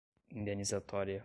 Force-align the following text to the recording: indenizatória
indenizatória 0.35 1.19